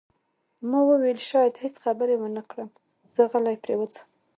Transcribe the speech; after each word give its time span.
ما 0.69 0.79
وویل: 0.85 1.19
شاید 1.29 1.53
هیڅ 1.63 1.75
خبرې 1.85 2.15
ونه 2.17 2.41
کړم، 2.49 2.69
زه 3.13 3.21
غلی 3.31 3.55
پرېوځم. 3.63 4.05